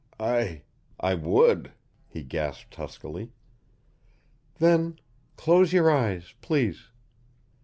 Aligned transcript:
"I 0.19 0.63
I 0.99 1.13
would," 1.13 1.73
he 2.07 2.23
gasped 2.23 2.73
huskily. 2.73 3.33
"Then 4.57 4.97
close 5.37 5.73
your 5.73 5.91
eyes, 5.91 6.33
please." 6.41 6.87